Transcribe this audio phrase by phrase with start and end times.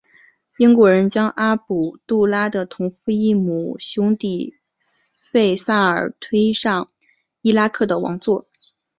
[0.57, 4.55] 英国人将阿卜杜拉的同父异母兄弟
[5.13, 6.87] 费萨尔推上
[7.43, 8.47] 伊拉克的王座。